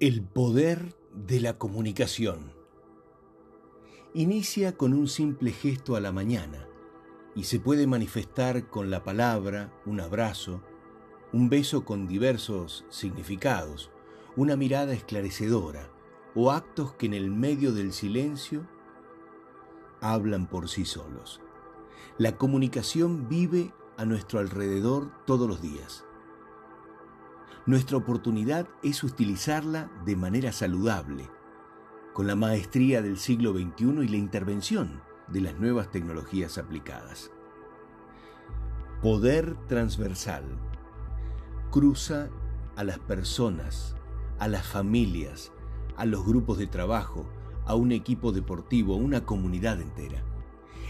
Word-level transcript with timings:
El 0.00 0.22
poder 0.22 0.96
de 1.12 1.40
la 1.40 1.58
comunicación. 1.58 2.54
Inicia 4.14 4.74
con 4.74 4.94
un 4.94 5.08
simple 5.08 5.52
gesto 5.52 5.94
a 5.94 6.00
la 6.00 6.10
mañana 6.10 6.66
y 7.34 7.44
se 7.44 7.60
puede 7.60 7.86
manifestar 7.86 8.70
con 8.70 8.88
la 8.88 9.04
palabra, 9.04 9.78
un 9.84 10.00
abrazo, 10.00 10.62
un 11.34 11.50
beso 11.50 11.84
con 11.84 12.08
diversos 12.08 12.86
significados, 12.88 13.90
una 14.36 14.56
mirada 14.56 14.94
esclarecedora 14.94 15.90
o 16.34 16.50
actos 16.50 16.94
que 16.94 17.04
en 17.04 17.12
el 17.12 17.30
medio 17.30 17.72
del 17.72 17.92
silencio 17.92 18.66
hablan 20.00 20.48
por 20.48 20.70
sí 20.70 20.86
solos. 20.86 21.42
La 22.16 22.38
comunicación 22.38 23.28
vive 23.28 23.74
a 23.98 24.06
nuestro 24.06 24.38
alrededor 24.38 25.12
todos 25.26 25.46
los 25.46 25.60
días 25.60 26.06
nuestra 27.66 27.98
oportunidad 27.98 28.68
es 28.82 29.04
utilizarla 29.04 29.90
de 30.04 30.16
manera 30.16 30.52
saludable, 30.52 31.28
con 32.14 32.26
la 32.26 32.34
maestría 32.34 33.02
del 33.02 33.18
siglo 33.18 33.52
XXI 33.52 34.04
y 34.04 34.08
la 34.08 34.16
intervención 34.16 35.02
de 35.28 35.42
las 35.42 35.58
nuevas 35.58 35.90
tecnologías 35.90 36.58
aplicadas. 36.58 37.30
Poder 39.02 39.56
transversal 39.68 40.44
cruza 41.70 42.28
a 42.76 42.84
las 42.84 42.98
personas, 42.98 43.94
a 44.38 44.48
las 44.48 44.66
familias, 44.66 45.52
a 45.96 46.06
los 46.06 46.24
grupos 46.24 46.58
de 46.58 46.66
trabajo, 46.66 47.26
a 47.66 47.74
un 47.74 47.92
equipo 47.92 48.32
deportivo, 48.32 48.94
a 48.94 48.98
una 48.98 49.24
comunidad 49.24 49.80
entera. 49.80 50.24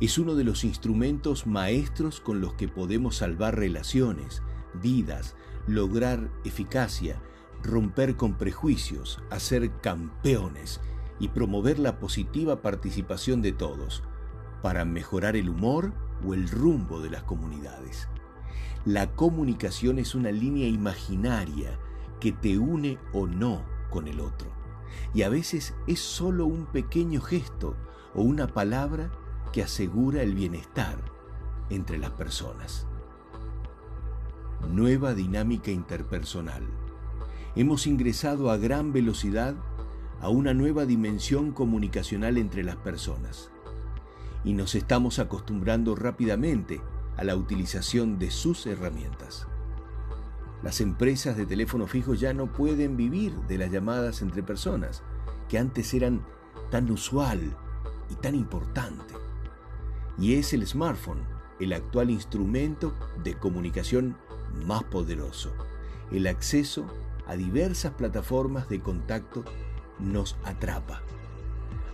Es 0.00 0.18
uno 0.18 0.34
de 0.34 0.44
los 0.44 0.64
instrumentos 0.64 1.46
maestros 1.46 2.20
con 2.20 2.40
los 2.40 2.54
que 2.54 2.68
podemos 2.68 3.16
salvar 3.16 3.56
relaciones, 3.56 4.42
vidas, 4.82 5.34
lograr 5.66 6.30
eficacia, 6.44 7.20
romper 7.62 8.16
con 8.16 8.34
prejuicios, 8.34 9.20
hacer 9.30 9.70
campeones 9.80 10.80
y 11.18 11.28
promover 11.28 11.78
la 11.78 11.98
positiva 11.98 12.60
participación 12.60 13.42
de 13.42 13.52
todos 13.52 14.02
para 14.62 14.84
mejorar 14.84 15.36
el 15.36 15.48
humor 15.48 15.92
o 16.26 16.34
el 16.34 16.48
rumbo 16.48 17.00
de 17.00 17.10
las 17.10 17.22
comunidades. 17.22 18.08
La 18.84 19.14
comunicación 19.14 19.98
es 19.98 20.14
una 20.14 20.30
línea 20.30 20.68
imaginaria 20.68 21.78
que 22.20 22.32
te 22.32 22.58
une 22.58 22.98
o 23.12 23.26
no 23.26 23.62
con 23.90 24.08
el 24.08 24.20
otro. 24.20 24.48
Y 25.14 25.22
a 25.22 25.28
veces 25.28 25.74
es 25.86 26.00
solo 26.00 26.46
un 26.46 26.66
pequeño 26.66 27.20
gesto 27.20 27.76
o 28.14 28.22
una 28.22 28.46
palabra 28.46 29.10
que 29.52 29.62
asegura 29.62 30.22
el 30.22 30.34
bienestar 30.34 30.98
entre 31.70 31.98
las 31.98 32.10
personas 32.10 32.86
nueva 34.64 35.14
dinámica 35.14 35.70
interpersonal. 35.70 36.62
Hemos 37.56 37.86
ingresado 37.86 38.50
a 38.50 38.56
gran 38.56 38.92
velocidad 38.92 39.54
a 40.20 40.28
una 40.28 40.54
nueva 40.54 40.86
dimensión 40.86 41.52
comunicacional 41.52 42.38
entre 42.38 42.64
las 42.64 42.76
personas 42.76 43.50
y 44.44 44.52
nos 44.52 44.74
estamos 44.74 45.18
acostumbrando 45.18 45.94
rápidamente 45.94 46.80
a 47.16 47.24
la 47.24 47.36
utilización 47.36 48.18
de 48.18 48.30
sus 48.30 48.66
herramientas. 48.66 49.46
Las 50.62 50.80
empresas 50.80 51.36
de 51.36 51.46
teléfono 51.46 51.86
fijo 51.86 52.14
ya 52.14 52.32
no 52.32 52.52
pueden 52.52 52.96
vivir 52.96 53.32
de 53.48 53.58
las 53.58 53.70
llamadas 53.70 54.22
entre 54.22 54.42
personas, 54.42 55.02
que 55.48 55.58
antes 55.58 55.92
eran 55.94 56.24
tan 56.70 56.90
usual 56.90 57.56
y 58.10 58.14
tan 58.16 58.34
importante. 58.34 59.14
Y 60.18 60.34
es 60.34 60.52
el 60.52 60.66
smartphone 60.66 61.34
el 61.60 61.72
actual 61.72 62.10
instrumento 62.10 62.94
de 63.22 63.34
comunicación 63.34 64.16
más 64.66 64.84
poderoso. 64.84 65.52
El 66.10 66.26
acceso 66.26 66.86
a 67.26 67.36
diversas 67.36 67.92
plataformas 67.92 68.68
de 68.68 68.80
contacto 68.80 69.44
nos 69.98 70.36
atrapa. 70.44 71.02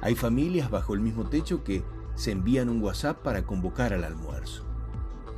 Hay 0.00 0.14
familias 0.14 0.70
bajo 0.70 0.94
el 0.94 1.00
mismo 1.00 1.28
techo 1.28 1.62
que 1.62 1.84
se 2.14 2.32
envían 2.32 2.68
un 2.68 2.82
WhatsApp 2.82 3.22
para 3.22 3.44
convocar 3.44 3.92
al 3.92 4.04
almuerzo. 4.04 4.64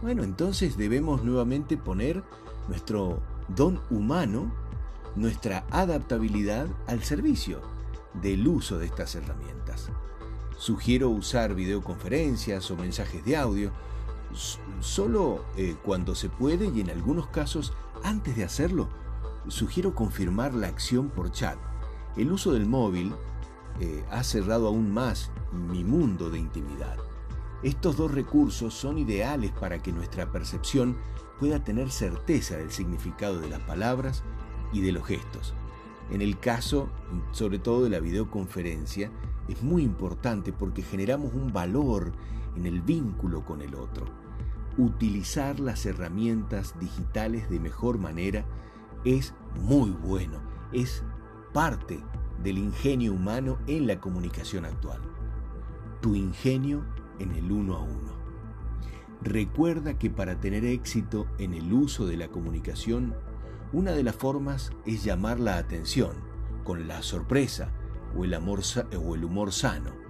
Bueno, 0.03 0.25
entonces 0.25 0.77
debemos 0.77 1.25
nuevamente 1.25 1.77
poner 1.77 2.23
nuestro 2.69 3.21
don 3.49 3.81
humano, 3.91 4.53
nuestra 5.15 5.65
adaptabilidad 5.71 6.67
al 6.87 7.03
servicio 7.03 7.61
del 8.21 8.47
uso 8.47 8.79
de 8.79 8.87
estas 8.87 9.15
herramientas. 9.15 9.91
Sugiero 10.59 11.09
usar 11.09 11.55
videoconferencias 11.55 12.71
o 12.71 12.77
mensajes 12.77 13.25
de 13.25 13.37
audio 13.37 13.73
solo 14.81 15.45
eh, 15.57 15.77
cuando 15.83 16.15
se 16.15 16.29
puede 16.29 16.67
y 16.67 16.81
en 16.81 16.91
algunos 16.91 17.27
casos 17.29 17.73
antes 18.03 18.37
de 18.37 18.45
hacerlo, 18.45 18.89
sugiero 19.49 19.95
confirmar 19.95 20.55
la 20.55 20.69
acción 20.69 21.09
por 21.09 21.31
chat. 21.31 21.57
El 22.17 22.33
uso 22.33 22.53
del 22.53 22.67
móvil 22.67 23.15
eh, 23.81 24.05
ha 24.11 24.23
cerrado 24.23 24.69
aún 24.69 24.93
más 24.93 25.31
mi 25.53 25.85
mundo 25.85 26.31
de 26.31 26.39
intimidad. 26.39 26.97
Estos 27.63 27.97
dos 27.97 28.11
recursos 28.11 28.75
son 28.75 28.99
ideales 28.99 29.53
para 29.53 29.81
que 29.81 29.93
nuestra 29.93 30.31
percepción 30.31 30.97
pueda 31.39 31.63
tener 31.63 31.91
certeza 31.91 32.57
del 32.57 32.71
significado 32.71 33.41
de 33.41 33.49
las 33.49 33.61
palabras 33.61 34.23
y 34.73 34.81
de 34.81 34.93
los 34.93 35.07
gestos. 35.07 35.55
En 36.11 36.23
el 36.23 36.39
caso, 36.39 36.91
sobre 37.31 37.59
todo 37.59 37.85
de 37.85 37.91
la 37.91 38.01
videoconferencia, 38.01 39.11
es 39.49 39.63
muy 39.63 39.83
importante 39.83 40.53
porque 40.53 40.83
generamos 40.83 41.35
un 41.35 41.53
valor 41.53 42.13
en 42.57 42.67
el 42.67 42.81
vínculo 42.81 43.45
con 43.45 43.63
el 43.63 43.75
otro. 43.75 44.07
Utilizar 44.79 45.61
las 45.61 45.85
herramientas 45.85 46.79
digitales 46.79 47.51
de 47.51 47.61
mejor 47.61 47.99
manera 47.99 48.45
es 49.05 49.35
muy 49.61 49.91
bueno, 49.91 50.39
es 50.73 51.03
parte 51.53 52.01
del 52.43 52.59
ingenio 52.59 53.13
humano 53.13 53.59
en 53.67 53.87
la 53.87 54.01
comunicación 54.01 54.65
actual. 54.65 55.01
Tu 56.01 56.15
ingenio 56.15 56.85
en 57.19 57.33
el 57.33 57.53
uno 57.53 57.77
a 57.77 57.83
uno. 57.83 58.13
Recuerda 59.23 59.99
que 59.99 60.11
para 60.11 60.41
tener 60.41 60.65
éxito 60.65 61.27
en 61.39 61.55
el 61.55 61.73
uso 61.73 62.07
de 62.07 62.17
la 62.17 62.29
comunicación, 62.29 63.15
una 63.73 63.93
de 63.93 64.03
las 64.03 64.17
formas 64.17 64.73
es 64.85 65.05
llamar 65.05 65.39
la 65.39 65.59
atención 65.59 66.13
con 66.65 66.89
la 66.89 67.03
sorpresa 67.03 67.73
o 68.17 68.25
el, 68.25 68.35
amor, 68.35 68.61
o 69.05 69.15
el 69.15 69.25
humor 69.25 69.53
sano 69.53 70.03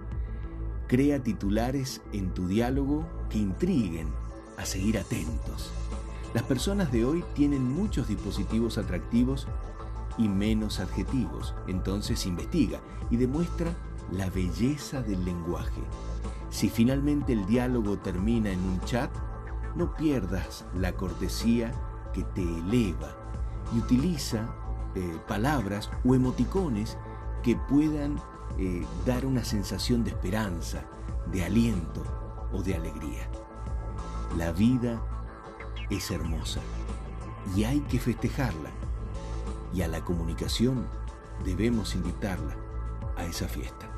Crea 0.87 1.23
titulares 1.23 2.01
en 2.11 2.33
tu 2.35 2.47
diálogo 2.47 3.07
que 3.29 3.37
intriguen 3.37 4.09
a 4.57 4.65
seguir 4.65 4.99
atentos. 4.99 5.71
Las 6.33 6.43
personas 6.43 6.91
de 6.91 7.05
hoy 7.05 7.23
tienen 7.33 7.63
muchos 7.63 8.07
dispositivos 8.07 8.77
atractivos 8.77 9.47
y 10.17 10.27
menos 10.27 10.79
adjetivos, 10.79 11.55
entonces 11.67 12.25
investiga 12.25 12.79
y 13.09 13.17
demuestra 13.17 13.73
la 14.11 14.29
belleza 14.29 15.01
del 15.01 15.23
lenguaje. 15.25 15.81
Si 16.49 16.69
finalmente 16.69 17.33
el 17.33 17.45
diálogo 17.47 17.97
termina 17.97 18.51
en 18.51 18.59
un 18.59 18.79
chat, 18.81 19.09
no 19.75 19.95
pierdas 19.95 20.65
la 20.75 20.93
cortesía 20.93 21.71
que 22.13 22.23
te 22.23 22.43
eleva 22.43 23.15
y 23.73 23.79
utiliza 23.79 24.53
eh, 24.93 25.17
palabras 25.27 25.89
o 26.05 26.13
emoticones 26.13 26.97
que 27.43 27.55
puedan 27.55 28.19
eh, 28.57 28.85
dar 29.05 29.25
una 29.25 29.43
sensación 29.43 30.03
de 30.03 30.11
esperanza, 30.11 30.83
de 31.31 31.43
aliento 31.43 32.03
o 32.51 32.63
de 32.63 32.75
alegría. 32.75 33.27
La 34.37 34.51
vida 34.51 35.01
es 35.89 36.09
hermosa 36.09 36.61
y 37.55 37.65
hay 37.65 37.81
que 37.81 37.99
festejarla. 37.99 38.71
Y 39.73 39.81
a 39.81 39.87
la 39.87 40.03
comunicación 40.03 40.87
debemos 41.43 41.95
invitarla 41.95 42.55
a 43.17 43.25
esa 43.25 43.47
fiesta. 43.47 43.89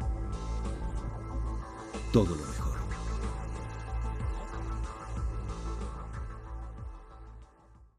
Todo 2.11 2.35
lo 2.35 2.45
mejor. 2.45 2.65